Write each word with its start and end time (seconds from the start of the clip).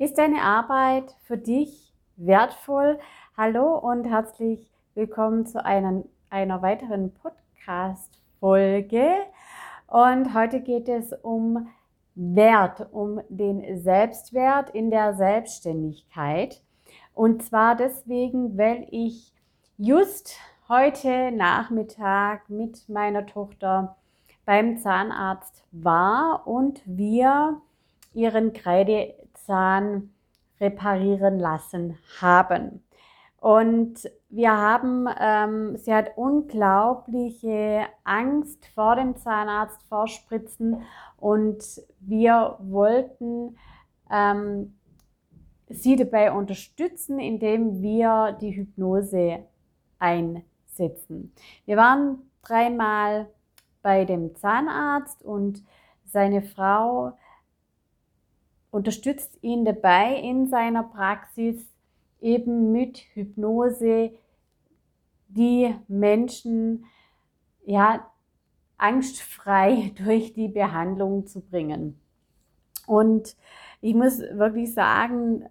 Ist 0.00 0.16
deine 0.16 0.40
Arbeit 0.40 1.14
für 1.24 1.36
dich 1.36 1.92
wertvoll? 2.16 2.98
Hallo 3.36 3.76
und 3.76 4.06
herzlich 4.06 4.72
willkommen 4.94 5.44
zu 5.44 5.62
einer, 5.62 6.04
einer 6.30 6.62
weiteren 6.62 7.12
Podcast-Folge. 7.12 9.16
Und 9.88 10.32
heute 10.32 10.62
geht 10.62 10.88
es 10.88 11.12
um 11.12 11.68
Wert, 12.14 12.86
um 12.92 13.20
den 13.28 13.82
Selbstwert 13.82 14.70
in 14.70 14.90
der 14.90 15.12
Selbstständigkeit. 15.12 16.62
Und 17.12 17.42
zwar 17.42 17.76
deswegen, 17.76 18.56
weil 18.56 18.86
ich 18.90 19.34
just 19.76 20.38
heute 20.70 21.30
Nachmittag 21.30 22.48
mit 22.48 22.88
meiner 22.88 23.26
Tochter 23.26 23.96
beim 24.46 24.78
Zahnarzt 24.78 25.62
war 25.72 26.46
und 26.46 26.80
wir 26.86 27.60
ihren 28.14 28.54
Kreidezahn 29.40 30.10
reparieren 30.60 31.38
lassen 31.38 31.98
haben. 32.20 32.84
Und 33.38 34.10
wir 34.28 34.52
haben, 34.52 35.08
ähm, 35.18 35.76
sie 35.78 35.94
hat 35.94 36.12
unglaubliche 36.16 37.86
Angst 38.04 38.66
vor 38.74 38.96
dem 38.96 39.16
Zahnarzt, 39.16 39.82
vor 39.88 40.08
Spritzen 40.08 40.82
und 41.16 41.64
wir 42.00 42.56
wollten 42.58 43.56
ähm, 44.10 44.76
sie 45.68 45.96
dabei 45.96 46.32
unterstützen, 46.32 47.18
indem 47.18 47.80
wir 47.80 48.36
die 48.40 48.54
Hypnose 48.54 49.46
einsetzen. 49.98 51.32
Wir 51.64 51.78
waren 51.78 52.18
dreimal 52.42 53.30
bei 53.80 54.04
dem 54.04 54.36
Zahnarzt 54.36 55.22
und 55.22 55.64
seine 56.04 56.42
Frau 56.42 57.12
unterstützt 58.70 59.38
ihn 59.42 59.64
dabei 59.64 60.16
in 60.16 60.48
seiner 60.48 60.82
Praxis 60.82 61.66
eben 62.20 62.72
mit 62.72 62.98
Hypnose 63.14 64.12
die 65.28 65.74
Menschen 65.88 66.84
ja 67.64 68.10
angstfrei 68.76 69.92
durch 70.04 70.32
die 70.32 70.48
Behandlung 70.48 71.26
zu 71.26 71.40
bringen. 71.40 72.00
Und 72.86 73.36
ich 73.80 73.94
muss 73.94 74.20
wirklich 74.20 74.74
sagen, 74.74 75.44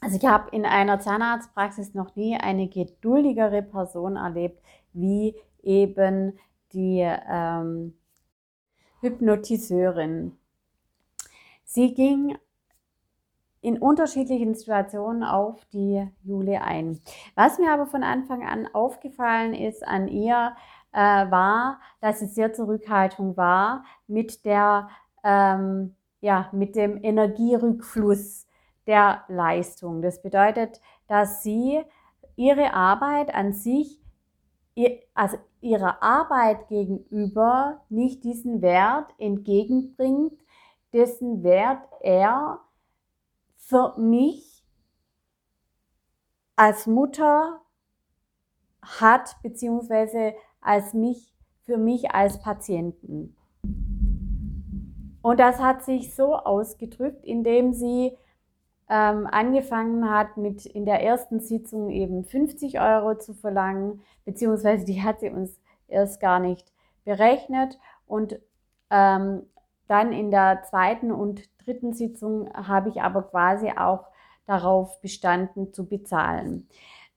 also 0.00 0.16
ich 0.16 0.24
habe 0.24 0.54
in 0.54 0.64
einer 0.64 1.00
Zahnarztpraxis 1.00 1.94
noch 1.94 2.14
nie 2.16 2.36
eine 2.36 2.68
geduldigere 2.68 3.62
Person 3.62 4.16
erlebt, 4.16 4.62
wie 4.92 5.34
eben 5.62 6.38
die 6.72 7.00
ähm, 7.00 7.94
Hypnotiseurin. 9.06 10.36
Sie 11.64 11.94
ging 11.94 12.36
in 13.60 13.78
unterschiedlichen 13.78 14.54
Situationen 14.54 15.22
auf 15.22 15.64
die 15.66 16.06
Jule 16.22 16.62
ein. 16.62 17.00
Was 17.34 17.58
mir 17.58 17.72
aber 17.72 17.86
von 17.86 18.02
Anfang 18.02 18.44
an 18.44 18.68
aufgefallen 18.72 19.54
ist 19.54 19.86
an 19.86 20.08
ihr, 20.08 20.54
äh, 20.92 20.98
war, 20.98 21.80
dass 22.00 22.20
sie 22.20 22.26
sehr 22.26 22.52
zurückhaltung 22.52 23.36
war 23.36 23.84
mit 24.06 24.44
der, 24.44 24.88
ähm, 25.22 25.94
ja, 26.20 26.48
mit 26.52 26.74
dem 26.74 27.02
Energierückfluss 27.02 28.46
der 28.86 29.24
Leistung. 29.28 30.02
Das 30.02 30.22
bedeutet, 30.22 30.80
dass 31.06 31.42
sie 31.42 31.82
ihre 32.36 32.72
Arbeit 32.74 33.34
an 33.34 33.52
sich, 33.52 34.00
also 35.14 35.38
ihrer 35.60 36.02
Arbeit 36.02 36.68
gegenüber 36.68 37.82
nicht 37.88 38.24
diesen 38.24 38.62
Wert 38.62 39.12
entgegenbringt, 39.18 40.34
dessen 40.92 41.42
Wert 41.42 41.86
er 42.00 42.60
für 43.56 43.94
mich 43.98 44.64
als 46.54 46.86
Mutter 46.86 47.60
hat, 48.82 49.36
beziehungsweise 49.42 50.34
als 50.60 50.94
mich, 50.94 51.34
für 51.62 51.76
mich 51.76 52.12
als 52.12 52.40
Patienten. 52.40 53.36
Und 55.22 55.40
das 55.40 55.58
hat 55.58 55.82
sich 55.82 56.14
so 56.14 56.36
ausgedrückt, 56.36 57.24
indem 57.24 57.72
sie 57.72 58.16
ähm, 58.88 59.26
angefangen 59.26 60.10
hat, 60.10 60.36
mit 60.36 60.64
in 60.66 60.84
der 60.86 61.02
ersten 61.02 61.40
Sitzung 61.40 61.90
eben 61.90 62.24
50 62.24 62.80
Euro 62.80 63.16
zu 63.16 63.34
verlangen, 63.34 64.02
beziehungsweise 64.24 64.84
die 64.84 65.02
hat 65.02 65.20
sie 65.20 65.30
uns 65.30 65.58
erst 65.88 66.20
gar 66.20 66.40
nicht 66.40 66.72
berechnet. 67.04 67.78
Und 68.06 68.38
ähm, 68.90 69.42
dann 69.88 70.12
in 70.12 70.30
der 70.30 70.62
zweiten 70.68 71.12
und 71.12 71.42
dritten 71.64 71.92
Sitzung 71.92 72.48
habe 72.54 72.88
ich 72.88 73.02
aber 73.02 73.22
quasi 73.22 73.72
auch 73.76 74.04
darauf 74.46 75.00
bestanden 75.00 75.72
zu 75.72 75.86
bezahlen. 75.86 76.68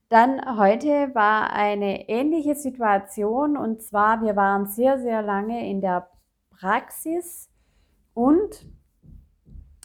Dann 0.10 0.58
heute 0.58 1.14
war 1.14 1.54
eine 1.54 2.10
ähnliche 2.10 2.56
Situation 2.56 3.56
und 3.56 3.84
zwar 3.84 4.24
wir 4.24 4.36
waren 4.36 4.66
sehr, 4.66 4.98
sehr 4.98 5.22
lange 5.22 5.70
in 5.70 5.82
der 5.82 6.10
Praxis 6.50 7.48
und 8.16 8.66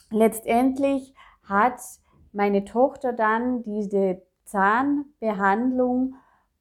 letztendlich 0.09 1.13
hat 1.47 1.81
meine 2.33 2.65
Tochter 2.65 3.13
dann 3.13 3.63
diese 3.63 4.21
Zahnbehandlung 4.45 6.15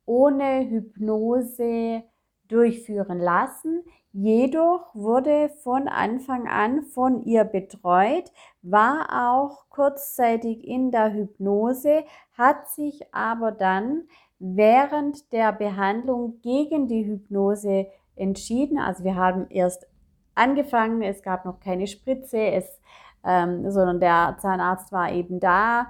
ohne 0.07 0.69
Hypnose 0.69 2.03
durchführen 2.49 3.19
lassen. 3.19 3.83
Jedoch 4.13 4.95
wurde 4.95 5.49
von 5.49 5.89
Anfang 5.89 6.47
an 6.47 6.83
von 6.83 7.23
ihr 7.25 7.45
betreut, 7.45 8.31
war 8.63 9.33
auch 9.33 9.69
kurzzeitig 9.71 10.65
in 10.65 10.93
der 10.93 11.13
Hypnose, 11.13 12.05
hat 12.35 12.69
sich 12.69 13.13
aber 13.13 13.51
dann 13.51 14.05
während 14.39 15.33
der 15.33 15.53
Behandlung 15.53 16.41
gegen 16.43 16.87
die 16.87 17.05
Hypnose 17.05 17.89
entschieden. 18.15 18.79
Also 18.79 19.03
wir 19.03 19.17
haben 19.17 19.47
erst 19.51 19.89
angefangen, 20.35 21.03
es 21.03 21.23
gab 21.23 21.45
noch 21.45 21.59
keine 21.59 21.87
Spritze, 21.87 22.39
es 22.39 22.81
ähm, 23.25 23.71
sondern 23.71 24.01
der 24.01 24.37
Zahnarzt 24.41 24.93
war 24.93 25.13
eben 25.13 25.41
da 25.41 25.87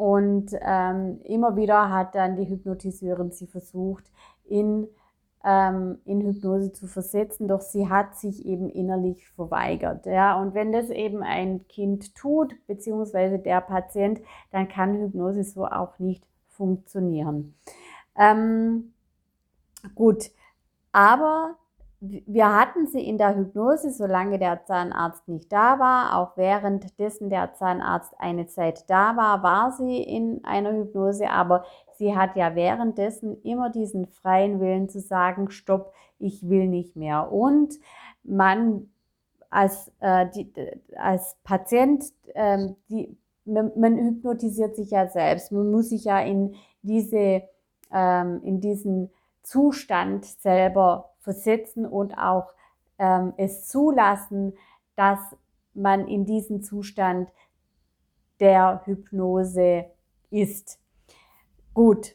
und 0.00 0.52
ähm, 0.62 1.20
immer 1.24 1.56
wieder 1.56 1.90
hat 1.90 2.14
dann 2.14 2.36
die 2.36 2.48
Hypnotiseurin 2.48 3.32
sie 3.32 3.46
versucht, 3.46 4.10
in, 4.44 4.88
ähm, 5.44 5.98
in 6.06 6.22
Hypnose 6.22 6.72
zu 6.72 6.86
versetzen, 6.86 7.48
doch 7.48 7.60
sie 7.60 7.88
hat 7.88 8.16
sich 8.16 8.46
eben 8.46 8.70
innerlich 8.70 9.28
verweigert. 9.28 10.06
Ja? 10.06 10.40
Und 10.40 10.54
wenn 10.54 10.72
das 10.72 10.88
eben 10.88 11.22
ein 11.22 11.66
Kind 11.68 12.14
tut, 12.14 12.54
beziehungsweise 12.66 13.38
der 13.38 13.60
Patient, 13.60 14.20
dann 14.50 14.68
kann 14.68 14.96
Hypnose 14.96 15.44
so 15.44 15.66
auch 15.66 15.98
nicht 15.98 16.24
funktionieren. 16.48 17.54
Ähm, 18.16 18.94
gut, 19.94 20.30
aber 20.92 21.56
wir 22.00 22.54
hatten 22.54 22.86
sie 22.86 23.06
in 23.06 23.18
der 23.18 23.36
Hypnose, 23.36 23.90
solange 23.90 24.38
der 24.38 24.64
Zahnarzt 24.64 25.28
nicht 25.28 25.52
da 25.52 25.78
war. 25.78 26.16
Auch 26.16 26.36
währenddessen 26.38 27.28
der 27.28 27.52
Zahnarzt 27.52 28.14
eine 28.18 28.46
Zeit 28.46 28.88
da 28.88 29.16
war, 29.16 29.42
war 29.42 29.72
sie 29.72 30.02
in 30.02 30.42
einer 30.44 30.72
Hypnose. 30.72 31.28
Aber 31.28 31.64
sie 31.98 32.16
hat 32.16 32.36
ja 32.36 32.54
währenddessen 32.54 33.42
immer 33.42 33.68
diesen 33.68 34.06
freien 34.06 34.60
Willen 34.60 34.88
zu 34.88 35.00
sagen, 35.00 35.50
stopp, 35.50 35.92
ich 36.18 36.48
will 36.48 36.68
nicht 36.68 36.96
mehr. 36.96 37.30
Und 37.30 37.74
man 38.22 38.88
als, 39.50 39.92
äh, 40.00 40.26
die, 40.34 40.50
als 40.96 41.36
Patient, 41.44 42.04
ähm, 42.34 42.76
die, 42.88 43.14
man, 43.44 43.72
man, 43.76 43.98
hypnotisiert 43.98 44.74
sich 44.74 44.92
ja 44.92 45.06
selbst. 45.08 45.52
Man 45.52 45.70
muss 45.70 45.90
sich 45.90 46.04
ja 46.04 46.20
in 46.20 46.54
diese, 46.82 47.42
ähm, 47.92 48.40
in 48.42 48.60
diesen 48.60 49.10
Zustand 49.42 50.24
selber 50.24 51.09
versetzen 51.20 51.86
und 51.86 52.18
auch 52.18 52.52
ähm, 52.98 53.32
es 53.36 53.68
zulassen, 53.68 54.54
dass 54.96 55.18
man 55.74 56.08
in 56.08 56.26
diesem 56.26 56.62
Zustand 56.62 57.30
der 58.40 58.82
Hypnose 58.84 59.86
ist. 60.30 60.80
Gut. 61.74 62.14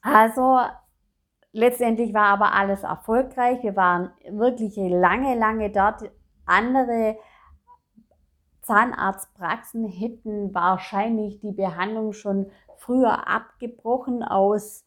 Also 0.00 0.58
letztendlich 1.52 2.12
war 2.12 2.26
aber 2.26 2.52
alles 2.52 2.82
erfolgreich. 2.82 3.62
Wir 3.62 3.76
waren 3.76 4.10
wirklich 4.28 4.76
lange, 4.76 5.38
lange 5.38 5.70
dort. 5.70 6.10
Andere 6.44 7.16
Zahnarztpraxen 8.62 9.86
hätten 9.86 10.54
wahrscheinlich 10.54 11.40
die 11.40 11.52
Behandlung 11.52 12.12
schon 12.12 12.50
früher 12.76 13.28
abgebrochen 13.28 14.22
aus 14.22 14.84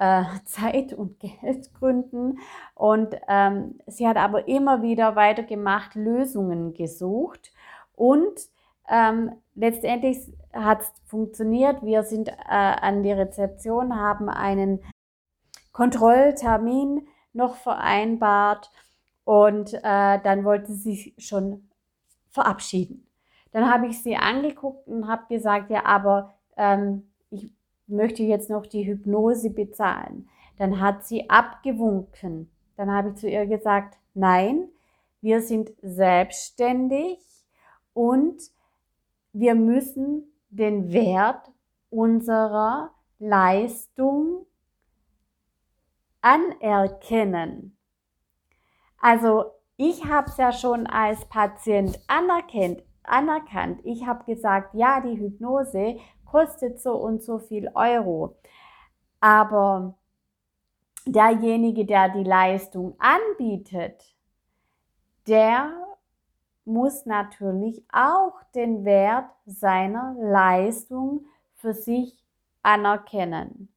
äh, 0.00 0.24
Zeit- 0.44 0.92
und 0.92 1.20
Geldgründen. 1.20 2.40
Und 2.74 3.14
ähm, 3.28 3.78
sie 3.86 4.08
hat 4.08 4.16
aber 4.16 4.48
immer 4.48 4.82
wieder 4.82 5.14
weitergemacht, 5.14 5.94
Lösungen 5.94 6.74
gesucht. 6.74 7.52
Und 7.94 8.40
ähm, 8.88 9.32
letztendlich 9.54 10.18
hat 10.52 10.80
es 10.80 10.92
funktioniert. 11.06 11.84
Wir 11.84 12.02
sind 12.02 12.28
äh, 12.28 12.34
an 12.48 13.04
die 13.04 13.12
Rezeption, 13.12 13.94
haben 13.94 14.28
einen 14.28 14.80
Kontrolltermin 15.72 17.06
noch 17.32 17.54
vereinbart 17.54 18.72
und 19.24 19.74
äh, 19.74 20.18
dann 20.18 20.44
wollte 20.44 20.72
sie 20.72 21.14
schon 21.18 21.68
verabschieden. 22.30 23.06
Dann 23.52 23.72
habe 23.72 23.86
ich 23.86 24.02
sie 24.02 24.16
angeguckt 24.16 24.88
und 24.88 25.06
habe 25.06 25.22
gesagt, 25.28 25.70
ja, 25.70 25.84
aber 25.84 26.34
ähm, 26.56 27.09
ich 27.90 27.96
möchte 27.96 28.22
jetzt 28.22 28.48
noch 28.50 28.66
die 28.66 28.86
Hypnose 28.86 29.50
bezahlen. 29.50 30.28
Dann 30.58 30.80
hat 30.80 31.04
sie 31.04 31.28
abgewunken. 31.28 32.48
Dann 32.76 32.88
habe 32.88 33.08
ich 33.08 33.16
zu 33.16 33.28
ihr 33.28 33.46
gesagt, 33.46 33.98
nein, 34.14 34.68
wir 35.20 35.42
sind 35.42 35.72
selbstständig 35.82 37.18
und 37.92 38.40
wir 39.32 39.56
müssen 39.56 40.22
den 40.50 40.92
Wert 40.92 41.50
unserer 41.90 42.92
Leistung 43.18 44.46
anerkennen. 46.20 47.76
Also 49.00 49.46
ich 49.76 50.04
habe 50.04 50.28
es 50.28 50.36
ja 50.36 50.52
schon 50.52 50.86
als 50.86 51.24
Patient 51.24 51.98
anerkannt. 52.06 53.80
Ich 53.82 54.06
habe 54.06 54.24
gesagt, 54.32 54.76
ja, 54.76 55.00
die 55.00 55.18
Hypnose 55.18 55.96
kostet 56.30 56.80
so 56.80 56.94
und 56.94 57.22
so 57.22 57.38
viel 57.38 57.70
Euro. 57.74 58.36
Aber 59.20 59.94
derjenige, 61.06 61.84
der 61.84 62.08
die 62.10 62.24
Leistung 62.24 62.94
anbietet, 62.98 64.02
der 65.26 65.72
muss 66.64 67.04
natürlich 67.06 67.82
auch 67.92 68.34
den 68.54 68.84
Wert 68.84 69.30
seiner 69.46 70.14
Leistung 70.18 71.26
für 71.56 71.74
sich 71.74 72.24
anerkennen. 72.62 73.72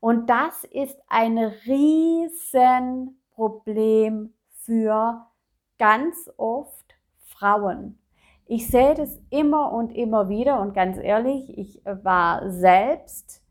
Und 0.00 0.30
das 0.30 0.64
ist 0.64 0.98
ein 1.08 1.36
Riesenproblem 1.38 4.32
für 4.52 5.26
ganz 5.78 6.30
oft 6.36 6.94
Frauen. 7.24 7.98
Ich 8.50 8.66
sehe 8.68 8.94
das 8.94 9.20
immer 9.28 9.72
und 9.72 9.94
immer 9.94 10.30
wieder 10.30 10.58
und 10.62 10.72
ganz 10.72 10.96
ehrlich, 10.96 11.56
ich 11.58 11.82
war 11.84 12.50
selbst 12.50 13.42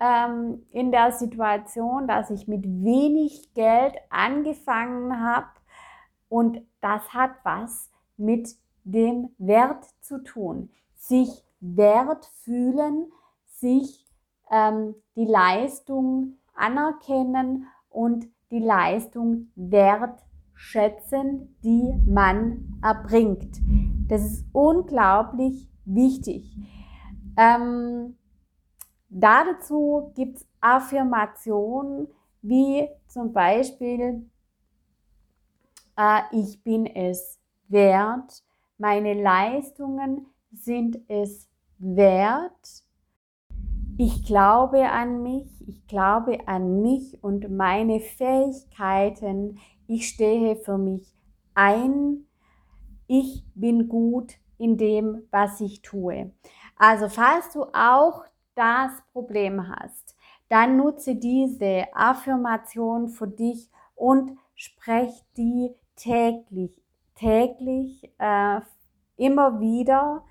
ähm, 0.00 0.62
in 0.70 0.90
der 0.90 1.12
Situation, 1.12 2.08
dass 2.08 2.30
ich 2.30 2.48
mit 2.48 2.64
wenig 2.64 3.52
Geld 3.52 3.94
angefangen 4.08 5.22
habe 5.22 5.48
und 6.30 6.62
das 6.80 7.12
hat 7.12 7.32
was 7.42 7.90
mit 8.16 8.48
dem 8.84 9.28
Wert 9.36 9.84
zu 10.00 10.24
tun. 10.24 10.70
Sich 10.94 11.44
wert 11.60 12.24
fühlen, 12.42 13.12
sich 13.44 14.06
ähm, 14.50 14.94
die 15.14 15.26
Leistung 15.26 16.38
anerkennen 16.54 17.66
und 17.90 18.26
die 18.50 18.60
Leistung 18.60 19.52
wertschätzen, 20.58 21.56
die 21.62 21.94
man 22.06 22.78
erbringt. 22.82 23.58
Das 24.08 24.22
ist 24.22 24.46
unglaublich 24.52 25.68
wichtig. 25.84 26.56
Ähm, 27.36 28.16
dazu 29.08 30.12
gibt 30.14 30.38
es 30.38 30.48
Affirmationen 30.60 32.08
wie 32.42 32.88
zum 33.06 33.32
Beispiel, 33.32 34.28
äh, 35.96 36.20
ich 36.32 36.62
bin 36.62 36.86
es 36.86 37.38
wert, 37.68 38.42
meine 38.78 39.14
Leistungen 39.14 40.26
sind 40.52 40.98
es 41.08 41.48
wert, 41.78 42.84
ich 44.00 44.24
glaube 44.24 44.88
an 44.90 45.22
mich, 45.24 45.48
ich 45.66 45.84
glaube 45.88 46.46
an 46.46 46.82
mich 46.82 47.22
und 47.22 47.50
meine 47.50 47.98
Fähigkeiten. 47.98 49.58
Ich 49.88 50.06
stehe 50.08 50.54
für 50.54 50.76
mich 50.76 51.16
ein. 51.54 52.26
Ich 53.06 53.42
bin 53.54 53.88
gut 53.88 54.34
in 54.58 54.76
dem, 54.76 55.22
was 55.30 55.62
ich 55.62 55.80
tue. 55.80 56.30
Also 56.76 57.08
falls 57.08 57.50
du 57.54 57.64
auch 57.72 58.24
das 58.54 58.92
Problem 59.12 59.66
hast, 59.66 60.14
dann 60.50 60.76
nutze 60.76 61.14
diese 61.14 61.84
Affirmation 61.94 63.08
für 63.08 63.28
dich 63.28 63.70
und 63.94 64.32
sprech 64.54 65.24
die 65.38 65.74
täglich, 65.96 66.82
täglich 67.14 68.12
äh, 68.18 68.60
immer 69.16 69.58
wieder 69.58 70.22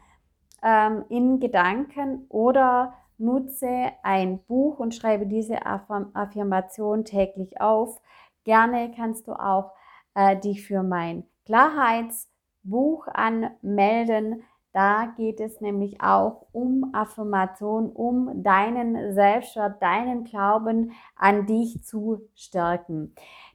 ähm, 0.62 1.04
in 1.10 1.40
Gedanken 1.40 2.28
oder 2.30 2.94
nutze 3.18 3.92
ein 4.04 4.40
Buch 4.44 4.80
und 4.80 4.94
schreibe 4.94 5.26
diese 5.26 5.66
Affirmation 5.66 7.06
täglich 7.06 7.60
auf. 7.60 8.00
Gerne 8.48 8.92
kannst 8.96 9.28
du 9.28 9.34
auch 9.34 9.74
äh, 10.16 10.38
dich 10.38 10.66
für 10.66 10.82
mein 10.82 11.26
Klarheitsbuch 11.46 13.06
anmelden. 13.10 14.42
Da 14.72 15.14
geht 15.18 15.42
es 15.42 15.60
nämlich 15.60 16.00
auch 16.00 16.48
um 16.54 16.92
Affirmation, 16.94 17.92
um 17.92 18.42
deinen 18.44 19.14
Selbstwert, 19.14 19.84
deinen 19.84 20.24
Glauben 20.24 20.94
an 21.18 21.46
dich 21.46 21.84
zu 21.84 22.22
stärken. 22.36 23.14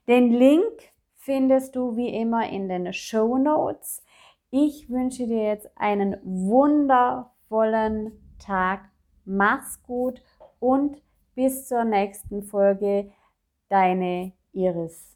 Den 0.09 0.31
Link 0.31 0.93
findest 1.15 1.75
du 1.75 1.97
wie 1.97 2.11
immer 2.11 2.50
in 2.50 2.69
den 2.69 2.93
Show 2.93 3.39
Notes. 3.39 4.05
Ich 4.50 4.91
wünsche 4.91 5.27
dir 5.27 5.43
jetzt 5.43 5.71
einen 5.75 6.19
wundervollen 6.23 8.12
Tag 8.39 8.91
Mach's 9.25 9.83
gut 9.85 10.23
und 10.61 11.00
bis 11.35 11.67
zur 11.67 11.85
nächsten 11.85 12.43
Folge. 12.43 13.11
Deine 13.71 14.35
Iris. 14.55 15.09